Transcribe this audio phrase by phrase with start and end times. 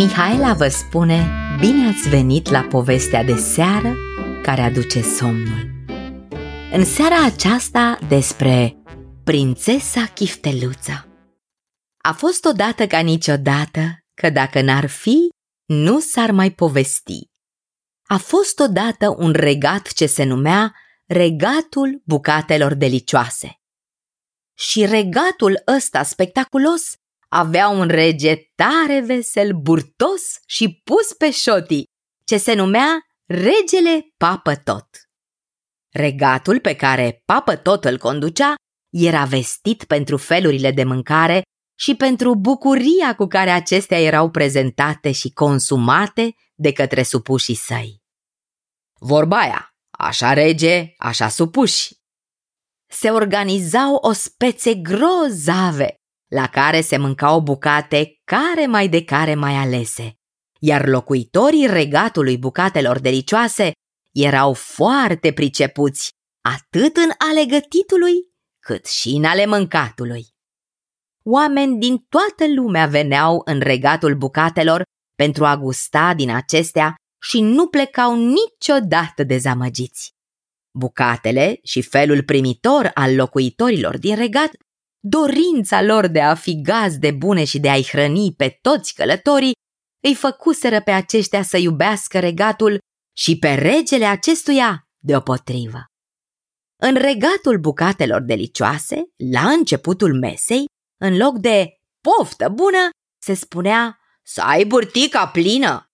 [0.00, 3.94] Mihaela vă spune bine ați venit la povestea de seară
[4.42, 5.70] care aduce somnul.
[6.72, 8.76] În seara aceasta despre
[9.24, 11.06] Prințesa Chifteluța.
[12.02, 13.80] A fost odată ca niciodată
[14.14, 15.28] că dacă n-ar fi,
[15.66, 17.26] nu s-ar mai povesti.
[18.08, 20.74] A fost odată un regat ce se numea
[21.06, 23.54] Regatul Bucatelor Delicioase.
[24.58, 26.94] Și regatul ăsta spectaculos
[27.32, 31.84] avea un rege tare vesel, burtos și pus pe șotii,
[32.24, 34.86] ce se numea Regele Papă Tot.
[35.92, 38.54] Regatul pe care Papă Tot îl conducea
[38.90, 41.42] era vestit pentru felurile de mâncare
[41.78, 48.02] și pentru bucuria cu care acestea erau prezentate și consumate de către supușii săi.
[49.00, 51.98] Vorba aia, așa rege, așa supuși.
[52.86, 55.99] Se organizau o spețe grozave
[56.30, 60.14] la care se mâncau bucate care mai de care mai alese,
[60.58, 63.72] iar locuitorii regatului bucatelor delicioase
[64.14, 68.28] erau foarte pricepuți atât în ale gătitului
[68.60, 70.26] cât și în ale mâncatului.
[71.22, 74.82] Oameni din toată lumea veneau în regatul bucatelor
[75.14, 80.10] pentru a gusta din acestea și nu plecau niciodată dezamăgiți.
[80.78, 84.50] Bucatele și felul primitor al locuitorilor din regat
[85.00, 89.52] dorința lor de a fi gazde bune și de a-i hrăni pe toți călătorii,
[90.02, 92.78] îi făcuseră pe aceștia să iubească regatul
[93.16, 95.84] și pe regele acestuia deopotrivă.
[96.82, 100.64] În regatul bucatelor delicioase, la începutul mesei,
[101.00, 102.88] în loc de poftă bună,
[103.22, 105.84] se spunea să ai burtica plină.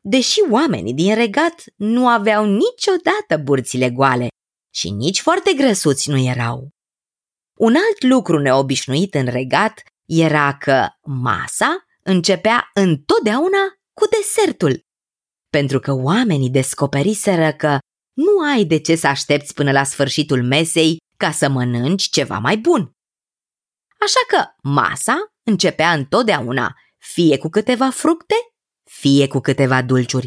[0.00, 4.28] Deși oamenii din regat nu aveau niciodată burțile goale
[4.74, 6.68] și nici foarte grăsuți nu erau.
[7.60, 13.58] Un alt lucru neobișnuit în regat era că masa începea întotdeauna
[13.92, 14.80] cu desertul.
[15.50, 17.78] Pentru că oamenii descoperiseră că
[18.12, 22.56] nu ai de ce să aștepți până la sfârșitul mesei ca să mănânci ceva mai
[22.56, 22.92] bun.
[24.00, 28.34] Așa că masa începea întotdeauna fie cu câteva fructe,
[28.90, 30.26] fie cu câteva dulciuri.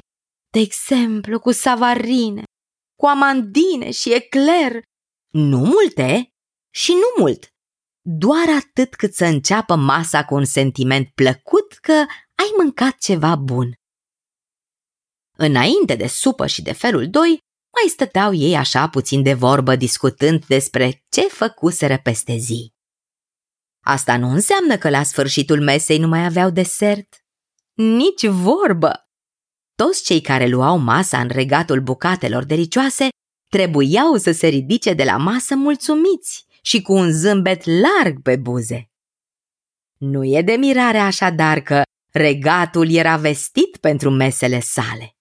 [0.52, 2.44] De exemplu, cu savarine,
[3.00, 4.82] cu amandine și ecler.
[5.32, 6.33] Nu multe,
[6.74, 7.54] și nu mult,
[8.02, 11.92] doar atât cât să înceapă masa cu un sentiment plăcut că
[12.36, 13.74] ai mâncat ceva bun.
[15.38, 17.28] Înainte de supă și de felul 2,
[17.82, 22.74] mai stăteau ei așa puțin de vorbă discutând despre ce făcuseră peste zi.
[23.86, 27.16] Asta nu înseamnă că la sfârșitul mesei nu mai aveau desert.
[27.74, 29.08] Nici vorbă!
[29.76, 33.08] Toți cei care luau masa în regatul bucatelor delicioase
[33.50, 38.90] trebuiau să se ridice de la masă mulțumiți și cu un zâmbet larg pe buze.
[39.98, 41.82] Nu e de mirare așadar că
[42.12, 45.16] regatul era vestit pentru mesele sale,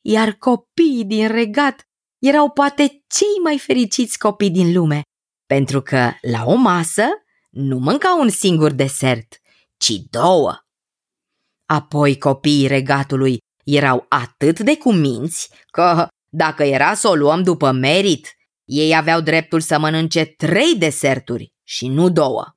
[0.00, 1.82] iar copiii din regat
[2.18, 5.02] erau poate cei mai fericiți copii din lume,
[5.46, 7.04] pentru că la o masă
[7.50, 9.40] nu mâncau un singur desert,
[9.76, 10.54] ci două.
[11.66, 18.35] Apoi copiii regatului erau atât de cuminți că, dacă era să o luăm după merit,
[18.66, 22.56] ei aveau dreptul să mănânce trei deserturi și nu două.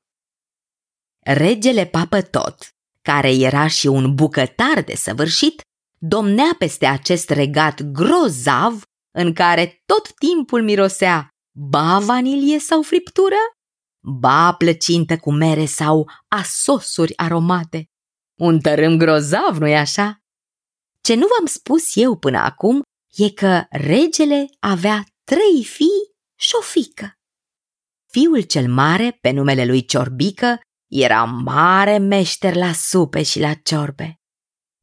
[1.19, 2.69] Regele Papă Tot,
[3.01, 5.61] care era și un bucătar de săvârșit,
[5.99, 13.35] domnea peste acest regat grozav în care tot timpul mirosea ba vanilie sau friptură,
[14.03, 17.85] ba plăcintă cu mere sau asosuri aromate.
[18.39, 20.17] Un tărâm grozav, nu-i așa?
[21.01, 22.81] Ce nu v-am spus eu până acum
[23.15, 27.13] e că regele avea trei fii și o fică.
[28.12, 30.59] Fiul cel mare, pe numele lui Ciorbică,
[30.91, 34.16] era mare meșter la supe și la ciorbe.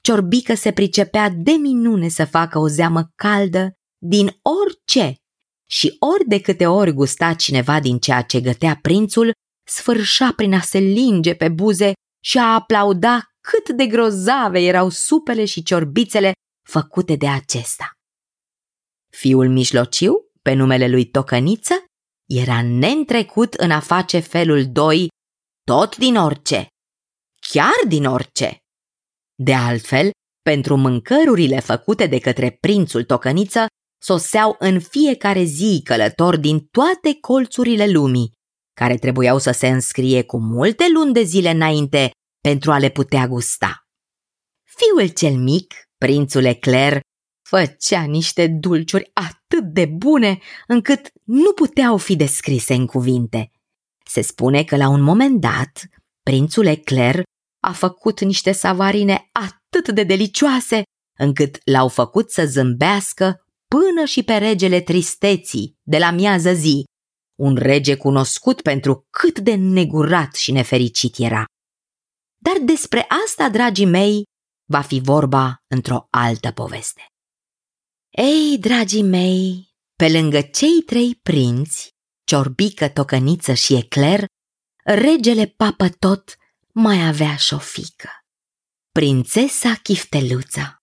[0.00, 5.14] Ciorbică se pricepea de minune să facă o zeamă caldă din orice
[5.70, 9.32] și ori de câte ori gusta cineva din ceea ce gătea prințul,
[9.68, 11.92] sfârșa prin a se linge pe buze
[12.24, 16.32] și a aplauda cât de grozave erau supele și ciorbițele
[16.68, 17.90] făcute de acesta.
[19.12, 21.74] Fiul mijlociu, pe numele lui Tocăniță,
[22.28, 25.08] era neîntrecut în a face felul 2
[25.64, 26.66] tot din orice,
[27.52, 28.56] chiar din orice.
[29.34, 30.10] De altfel,
[30.42, 33.66] pentru mâncărurile făcute de către prințul Tocăniță,
[34.02, 38.32] soseau în fiecare zi călători din toate colțurile lumii,
[38.80, 42.10] care trebuiau să se înscrie cu multe luni de zile înainte
[42.40, 43.86] pentru a le putea gusta.
[44.64, 47.00] Fiul cel mic, prințul Ecler,
[47.48, 53.50] făcea niște dulciuri atât de bune încât nu puteau fi descrise în cuvinte.
[54.04, 55.84] Se spune că la un moment dat,
[56.22, 57.22] prințul Ecler
[57.62, 60.82] a făcut niște savarine atât de delicioase,
[61.18, 66.84] încât l-au făcut să zâmbească până și pe regele tristeții de la miază zi,
[67.38, 71.44] un rege cunoscut pentru cât de negurat și nefericit era.
[72.38, 74.22] Dar despre asta, dragii mei,
[74.70, 77.06] va fi vorba într-o altă poveste.
[78.18, 84.24] Ei, dragii mei, pe lângă cei trei prinți, Ciorbică, Tocăniță și Ecler,
[84.84, 86.36] regele papă tot
[86.72, 88.08] mai avea și o fică,
[88.92, 90.76] prințesa Chifteluța.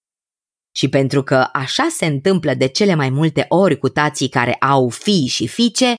[0.76, 4.90] Și pentru că așa se întâmplă de cele mai multe ori cu tații care au
[4.90, 5.96] fii și fiice,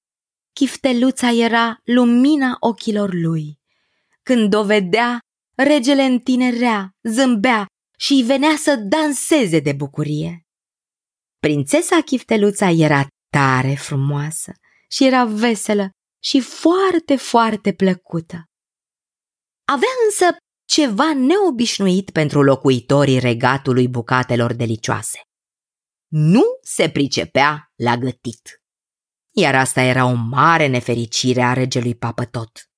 [0.52, 3.58] Chifteluța era lumina ochilor lui.
[4.22, 5.18] Când o vedea,
[5.56, 7.66] regele întinerea, zâmbea
[7.98, 10.43] și îi venea să danseze de bucurie.
[11.44, 14.52] Prințesa Chifteluța era tare frumoasă
[14.88, 15.90] și era veselă
[16.22, 18.44] și foarte, foarte plăcută.
[19.64, 25.20] Avea însă ceva neobișnuit pentru locuitorii regatului bucatelor delicioase.
[26.08, 28.62] Nu se pricepea la gătit.
[29.36, 32.68] Iar asta era o mare nefericire a regelui Papătot.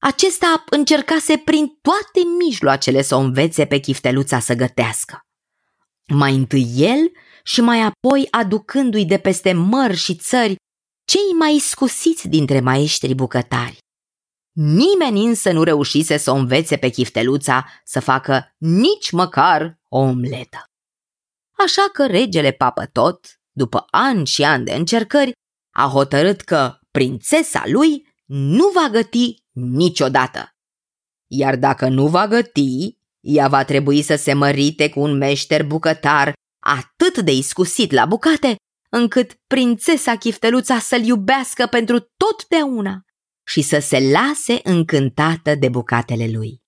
[0.00, 5.20] Acesta încercase prin toate mijloacele să o învețe pe chifteluța să gătească.
[6.08, 7.10] Mai întâi el
[7.48, 10.56] și mai apoi aducându-i de peste mări și țări
[11.04, 13.78] cei mai scusiți dintre maestrii bucătari.
[14.56, 20.64] Nimeni însă nu reușise să o învețe pe chifteluța să facă nici măcar o omletă.
[21.64, 25.32] Așa că regele Papătot, după ani și ani de încercări,
[25.74, 30.48] a hotărât că prințesa lui nu va găti niciodată.
[31.30, 36.36] Iar dacă nu va găti, ea va trebui să se mărite cu un meșter bucătar
[36.60, 38.56] atât de iscusit la bucate,
[38.90, 43.02] încât prințesa Chifteluța să-l iubească pentru totdeauna
[43.46, 46.60] și să se lase încântată de bucatele lui.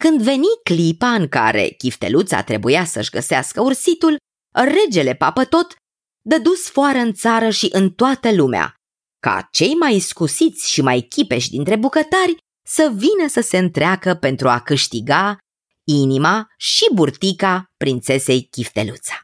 [0.00, 4.16] Când veni clipa în care chifteluța trebuia să-și găsească ursitul,
[4.54, 5.74] regele papătot
[6.24, 8.74] dădu sfoară în țară și în toată lumea,
[9.20, 12.36] ca cei mai scusiți și mai chipeși dintre bucătari
[12.66, 15.38] să vină să se întreacă pentru a câștiga
[15.88, 19.20] inima și burtica prințesei Chifteluța.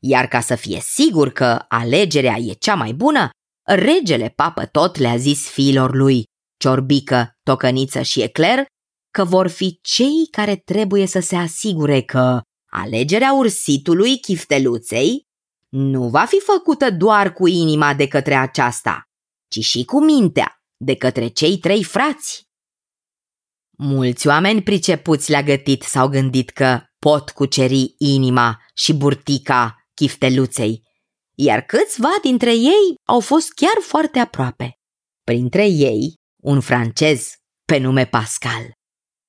[0.00, 3.30] Iar ca să fie sigur că alegerea e cea mai bună,
[3.66, 6.24] regele papă tot le-a zis fiilor lui,
[6.56, 8.64] Ciorbică, Tocăniță și Ecler,
[9.10, 12.40] că vor fi cei care trebuie să se asigure că
[12.70, 15.22] alegerea ursitului chifteluței
[15.68, 19.02] nu va fi făcută doar cu inima de către aceasta,
[19.48, 22.42] ci și cu mintea de către cei trei frați.
[23.84, 30.82] Mulți oameni pricepuți la gătit s-au gândit că pot cuceri inima și burtica chifteluței,
[31.34, 34.72] iar câțiva dintre ei au fost chiar foarte aproape.
[35.24, 37.28] Printre ei, un francez
[37.64, 38.72] pe nume Pascal.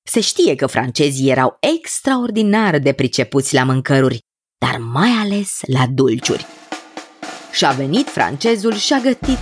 [0.08, 4.18] Se știe că francezii erau extraordinar de pricepuți la mâncăruri,
[4.58, 6.46] dar mai ales la dulciuri.
[7.52, 9.38] Și-a venit francezul și-a gătit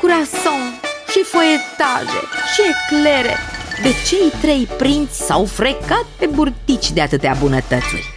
[0.00, 0.80] curasson
[1.10, 2.20] și foietaje
[2.54, 3.55] și eclere.
[3.82, 8.14] De cei trei prinți s-au frecat pe burtici de atâtea bunătățuri.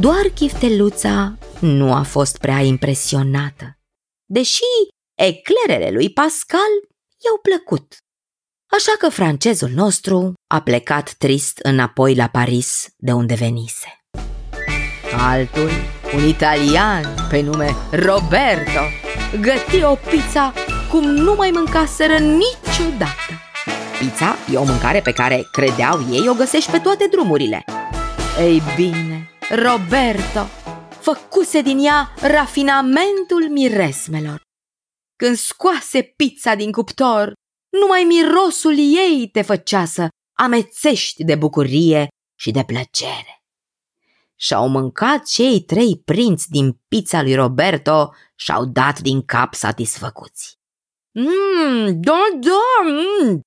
[0.00, 3.78] Doar chifteluța nu a fost prea impresionată,
[4.24, 4.62] deși
[5.14, 6.72] eclerele lui Pascal
[7.24, 7.96] i-au plăcut.
[8.76, 14.04] Așa că francezul nostru a plecat trist înapoi la Paris, de unde venise.
[15.16, 15.70] Altul,
[16.14, 18.80] un italian pe nume Roberto,
[19.40, 20.52] găti o pizza
[20.90, 23.47] cum nu mai mâncaseră niciodată.
[23.98, 27.64] Pizza e o mâncare pe care credeau ei o găsești pe toate drumurile.
[28.40, 30.46] Ei bine, Roberto
[31.00, 34.40] făcuse din ea rafinamentul miresmelor.
[35.16, 37.32] Când scoase pizza din cuptor,
[37.80, 43.42] numai mirosul ei te făcea să amețești de bucurie și de plăcere.
[44.36, 50.56] Și-au mâncat cei trei prinți din pizza lui Roberto și-au dat din cap satisfăcuți.
[51.12, 53.40] Mmm, da, da, mmm,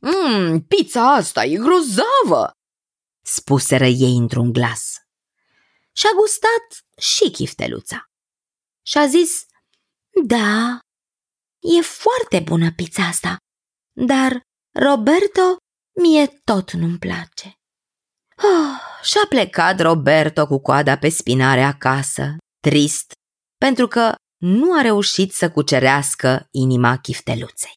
[0.00, 2.50] mmm, pizza asta e grozavă,
[3.26, 4.96] spuseră ei într-un glas.
[5.92, 8.04] Și-a gustat și chifteluța.
[8.86, 9.46] Și-a zis,
[10.24, 10.78] da,
[11.78, 13.36] e foarte bună pizza asta,
[13.92, 14.40] dar
[14.78, 15.56] Roberto
[16.02, 17.52] mie tot nu-mi place.
[18.36, 23.12] Oh, și-a plecat Roberto cu coada pe spinare acasă, trist,
[23.56, 27.72] pentru că nu a reușit să cucerească inima chifteluței.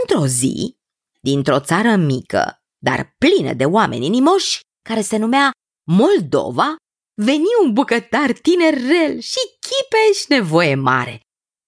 [0.00, 0.76] Într-o zi,
[1.20, 5.50] dintr-o țară mică, dar plină de oameni inimoși, care se numea
[5.86, 6.76] Moldova,
[7.14, 11.20] veni un bucătar tinerel și chipeș nevoie mare,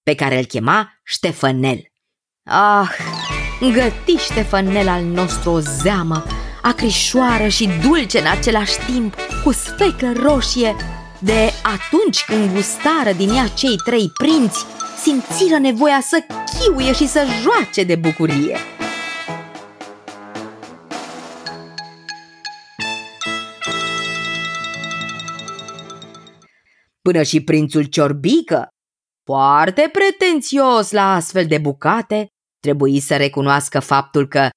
[0.02, 1.82] pe care îl chema Ștefănel.
[2.50, 2.90] Ah,
[3.60, 6.24] Găti Ștefanel al nostru o zeamă,
[6.62, 10.76] acrișoară și dulce în același timp, cu sfeclă roșie.
[11.18, 14.64] De atunci când gustară din ea cei trei prinți,
[15.02, 18.56] simțiră nevoia să chiuie și să joace de bucurie.
[27.02, 28.68] Până și prințul Ciorbică,
[29.24, 32.26] foarte pretențios la astfel de bucate,
[32.58, 34.48] trebuie să recunoască faptul că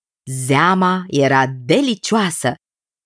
[0.46, 2.54] zeama era delicioasă,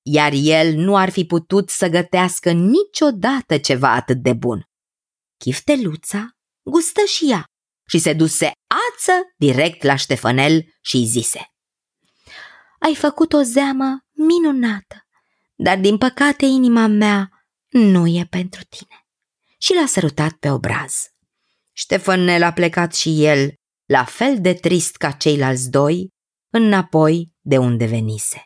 [0.05, 4.61] iar el nu ar fi putut să gătească niciodată ceva atât de bun.
[5.43, 6.36] Chifteluța
[6.69, 7.43] gustă și ea
[7.89, 11.47] și se duse ață direct la Ștefănel și îi zise
[12.79, 15.07] Ai făcut o zeamă minunată,
[15.55, 17.29] dar din păcate inima mea
[17.67, 19.01] nu e pentru tine.
[19.59, 20.93] Și l-a sărutat pe obraz.
[21.73, 23.53] Ștefănel a plecat și el,
[23.85, 26.09] la fel de trist ca ceilalți doi,
[26.53, 28.41] înapoi de unde venise.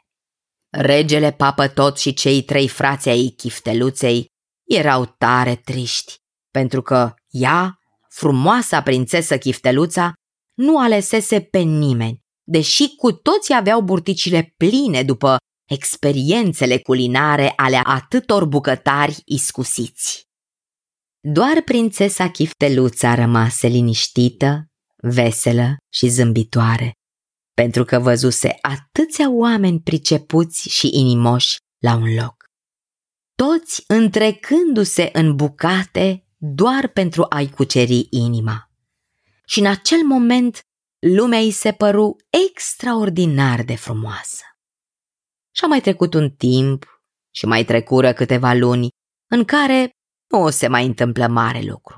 [0.69, 1.35] Regele
[1.73, 4.25] tot și cei trei frați ai chifteluței
[4.67, 6.15] erau tare triști,
[6.51, 7.80] pentru că ea,
[8.13, 10.13] frumoasa prințesă chifteluța,
[10.53, 15.37] nu alesese pe nimeni, deși cu toți aveau burticile pline după
[15.69, 20.23] experiențele culinare ale atâtor bucătari iscusiți.
[21.23, 24.65] Doar prințesa Chifteluța rămase liniștită,
[24.97, 26.91] veselă și zâmbitoare,
[27.53, 32.35] pentru că văzuse atâția oameni pricepuți și inimoși la un loc.
[33.35, 38.69] Toți întrecându-se în bucate doar pentru a-i cuceri inima.
[39.45, 40.61] Și în acel moment
[40.99, 42.15] lumea îi se păru
[42.49, 44.43] extraordinar de frumoasă.
[45.55, 47.01] Și-a mai trecut un timp
[47.35, 48.87] și mai trecură câteva luni
[49.29, 49.91] în care
[50.27, 51.95] nu o se mai întâmplă mare lucru.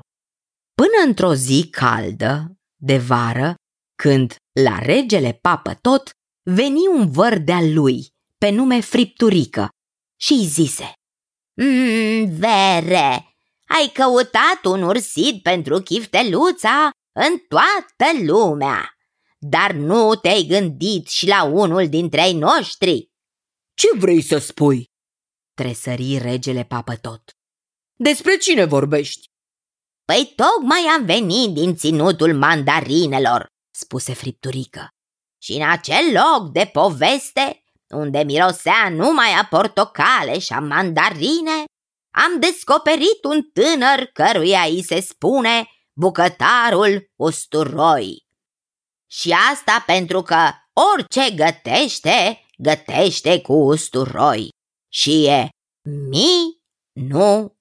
[0.74, 3.54] Până într-o zi caldă, de vară,
[4.02, 6.10] când la regele papă tot
[6.50, 8.08] veni un văr de-al lui,
[8.38, 9.68] pe nume Fripturică,
[10.20, 10.92] și îi zise
[11.54, 13.33] mm, Vere,
[13.68, 18.94] ai căutat un ursit pentru chifteluța în toată lumea,
[19.38, 23.10] dar nu te-ai gândit și la unul dintre ei noștri.
[23.74, 24.92] Ce vrei să spui?
[25.54, 27.22] Tresări regele papă tot.
[27.96, 29.26] Despre cine vorbești?
[30.04, 34.88] Păi tocmai am venit din ținutul mandarinelor, spuse Fripturică.
[35.42, 41.64] Și în acel loc de poveste, unde mirosea numai a portocale și a mandarine,
[42.14, 48.26] am descoperit un tânăr căruia îi se spune bucătarul usturoi.
[49.10, 50.50] Și asta pentru că
[50.92, 54.48] orice gătește, gătește cu usturoi
[54.88, 55.48] și e
[56.94, 57.52] minunat.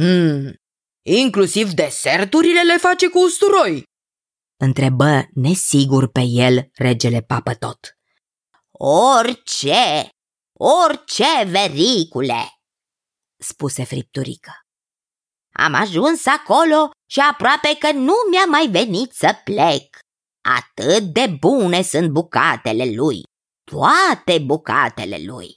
[0.00, 0.54] Hmm,
[1.02, 3.82] inclusiv deserturile le face cu usturoi?
[4.56, 7.98] Întrebă nesigur pe el regele papătot.
[8.80, 10.08] Orice,
[10.52, 12.57] orice vericule,
[13.38, 14.52] spuse fripturică.
[15.54, 19.98] Am ajuns acolo și aproape că nu mi-a mai venit să plec.
[20.40, 23.22] Atât de bune sunt bucatele lui,
[23.70, 25.56] toate bucatele lui.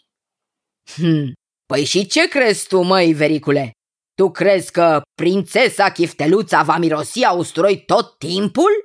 [0.94, 1.34] Hmm,
[1.66, 3.72] păi și ce crezi tu, măi, vericule?
[4.14, 8.84] Tu crezi că prințesa Chifteluța va mirosi a usturoi tot timpul?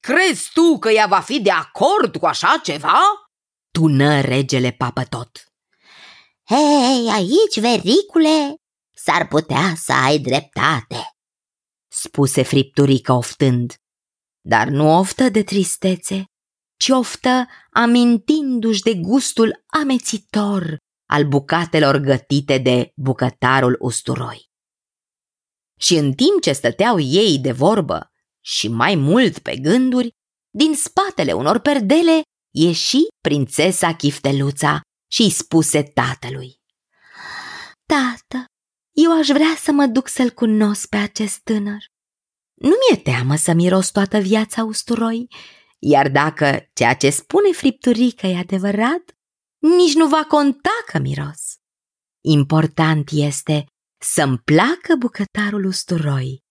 [0.00, 3.00] Crezi tu că ea va fi de acord cu așa ceva?
[3.78, 5.47] Tună regele papătot.
[6.50, 8.54] Hei, aici, vericule,
[8.96, 11.10] s-ar putea să ai dreptate,
[11.92, 13.74] spuse fripturica oftând,
[14.40, 16.24] dar nu oftă de tristețe,
[16.80, 20.76] ci oftă amintindu-și de gustul amețitor
[21.10, 24.46] al bucatelor gătite de bucătarul usturoi.
[25.80, 28.10] Și în timp ce stăteau ei de vorbă
[28.44, 30.10] și mai mult pe gânduri,
[30.50, 32.22] din spatele unor perdele
[32.54, 36.60] ieși prințesa Chifteluța și îi spuse tatălui.
[37.86, 38.44] Tată,
[38.92, 41.84] eu aș vrea să mă duc să-l cunosc pe acest tânăr.
[42.54, 45.28] Nu mi-e teamă să miros toată viața usturoi,
[45.78, 49.16] iar dacă ceea ce spune fripturică e adevărat,
[49.58, 51.56] nici nu va conta că miros.
[52.24, 53.66] Important este
[54.00, 56.42] să-mi placă bucătarul usturoi,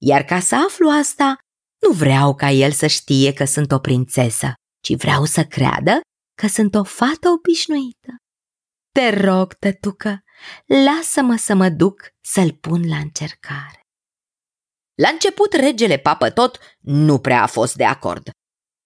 [0.00, 1.36] iar ca să aflu asta,
[1.86, 6.00] nu vreau ca el să știe că sunt o prințesă, ci vreau să creadă
[6.38, 8.12] că sunt o fată obișnuită.
[8.92, 10.22] Te rog, tătucă,
[10.66, 13.80] lasă-mă să mă duc să-l pun la încercare.
[14.94, 18.30] La început, regele papă tot nu prea a fost de acord,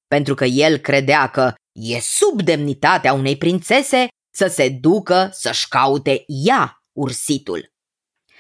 [0.07, 6.25] pentru că el credea că e sub demnitatea unei prințese să se ducă să-și caute
[6.27, 7.73] ea ursitul.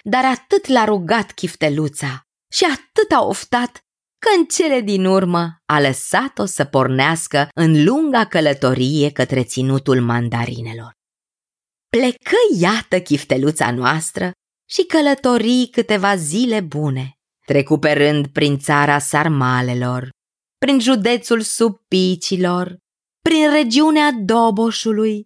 [0.03, 3.79] Dar atât l-a rugat chifteluța și atât a oftat
[4.23, 10.93] că în cele din urmă a lăsat-o să pornească în lunga călătorie către ținutul mandarinelor.
[11.89, 14.31] Plecă iată chifteluța noastră
[14.71, 17.13] și călătorii câteva zile bune,
[17.47, 20.09] trecu pe rând prin țara sarmalelor,
[20.59, 22.77] prin județul supicilor,
[23.23, 25.25] prin regiunea Doboșului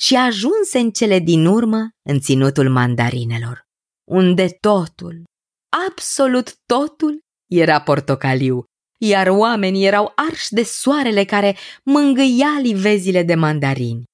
[0.00, 3.62] și ajunse în cele din urmă în ținutul mandarinelor,
[4.10, 5.22] unde totul,
[5.88, 8.64] absolut totul, era portocaliu,
[9.02, 14.04] iar oamenii erau arși de soarele care mângâia livezile de mandarini.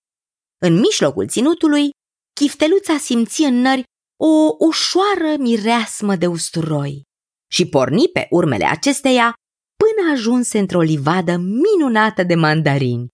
[0.65, 1.91] În mijlocul ținutului,
[2.41, 3.83] chifteluța simți în nări
[4.21, 7.03] o ușoară mireasmă de usturoi
[7.51, 9.35] și porni pe urmele acesteia
[9.77, 13.09] până ajunse într-o livadă minunată de mandarini.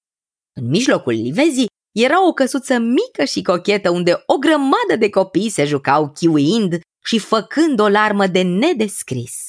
[0.57, 5.65] În mijlocul livezii era o căsuță mică și cochetă unde o grămadă de copii se
[5.65, 9.48] jucau chiuind și făcând o larmă de nedescris.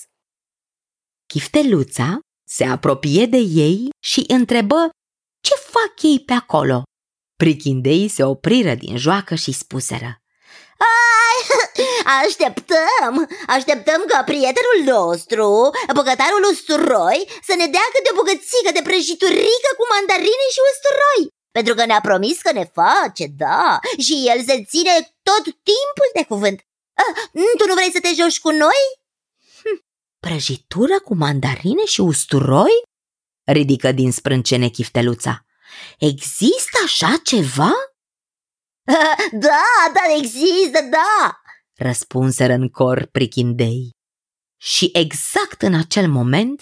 [1.33, 2.09] Chifteluța
[2.55, 3.79] se apropie de ei
[4.11, 4.89] și întrebă
[5.47, 6.77] ce fac ei pe acolo.
[7.41, 10.11] Prichindeii se opriră din joacă și spuseră
[11.05, 11.37] Ai,
[12.23, 13.13] așteptăm,
[13.55, 15.49] așteptăm ca prietenul nostru,
[15.99, 21.21] bucătarul usturoi, să ne dea câte o bucățică de prăjiturică cu mandarine și usturoi.
[21.57, 24.95] Pentru că ne-a promis că ne face, da, și el se ține
[25.27, 26.59] tot timpul de cuvânt.
[27.03, 27.13] Ah,
[27.57, 28.81] tu nu vrei să te joci cu noi?
[30.19, 32.81] Hm, prăjitură cu mandarine și usturoi?
[33.51, 35.45] Ridică din sprâncene chifteluța.
[35.99, 37.71] Există așa ceva?
[39.31, 41.39] Da, da, există, da!
[41.77, 43.91] Răspunseră în cor prichindei.
[44.61, 46.61] Și exact în acel moment,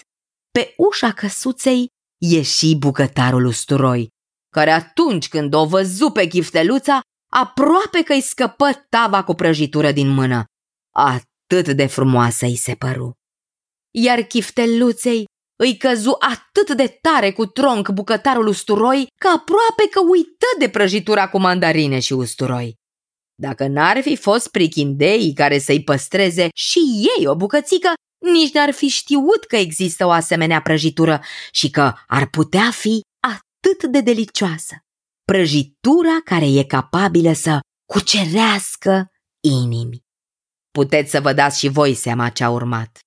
[0.50, 1.86] pe ușa căsuței
[2.20, 4.08] ieși bucătarul usturoi,
[4.52, 7.00] care atunci când o văzu pe chifteluța,
[7.30, 10.44] aproape că îi scăpă tava cu prăjitură din mână.
[10.94, 13.17] Atât de frumoasă îi se păru.
[13.90, 15.24] Iar chifteluței
[15.60, 21.28] îi căzu atât de tare cu tronc bucătarul usturoi că aproape că uită de prăjitura
[21.28, 22.74] cu mandarine și usturoi.
[23.42, 26.78] Dacă n-ar fi fost prichindeii care să-i păstreze și
[27.18, 27.92] ei o bucățică,
[28.32, 33.90] nici n-ar fi știut că există o asemenea prăjitură și că ar putea fi atât
[33.90, 34.76] de delicioasă.
[35.24, 37.60] Prăjitura care e capabilă să
[37.92, 39.06] cucerească
[39.40, 40.02] inimi.
[40.70, 42.98] Puteți să vă dați și voi seama ce a urmat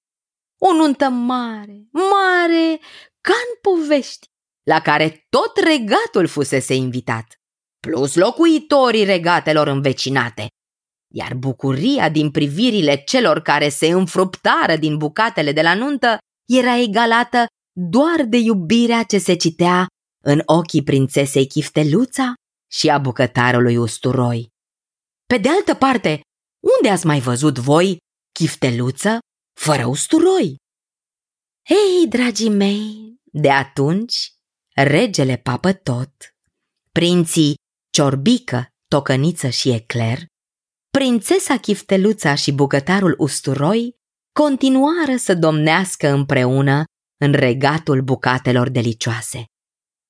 [0.65, 2.79] o nuntă mare, mare,
[3.21, 4.27] ca în povești,
[4.63, 7.39] la care tot regatul fusese invitat,
[7.79, 10.47] plus locuitorii regatelor învecinate.
[11.13, 16.17] Iar bucuria din privirile celor care se înfruptară din bucatele de la nuntă
[16.49, 17.45] era egalată
[17.79, 19.87] doar de iubirea ce se citea
[20.23, 22.33] în ochii prințesei Chifteluța
[22.71, 24.49] și a bucătarului Usturoi.
[25.25, 26.21] Pe de altă parte,
[26.77, 27.97] unde ați mai văzut voi
[28.31, 29.19] chifteluță
[29.53, 30.55] fără usturoi.
[31.69, 34.33] Ei, dragii mei, de atunci,
[34.75, 36.13] regele papă tot,
[36.91, 37.55] prinții
[37.93, 40.17] Ciorbică, Tocăniță și Ecler,
[40.89, 43.95] prințesa Chifteluța și bucătarul usturoi
[44.39, 46.83] continuară să domnească împreună
[47.17, 49.43] în regatul bucatelor delicioase,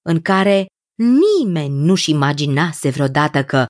[0.06, 0.66] în care
[0.98, 3.66] nimeni nu-și imaginase vreodată că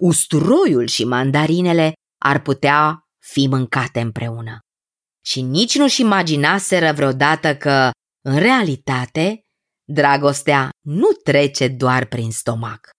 [0.00, 4.58] usturoiul și mandarinele ar putea fi mâncate împreună
[5.24, 7.90] și nici nu-și imaginaseră vreodată că,
[8.28, 9.40] în realitate,
[9.88, 12.90] dragostea nu trece doar prin stomac.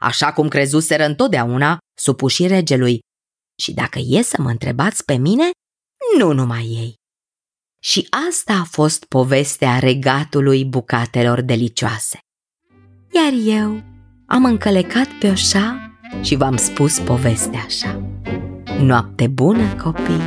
[0.00, 2.98] Așa cum crezuseră întotdeauna supușii regelui.
[3.62, 5.50] Și dacă e să mă întrebați pe mine,
[6.18, 6.94] nu numai ei.
[7.82, 12.18] Și asta a fost povestea regatului bucatelor delicioase.
[13.14, 13.82] Iar eu
[14.26, 18.00] am încălecat pe oșa și v-am spus povestea așa.
[18.78, 20.20] Noapte bună, copii!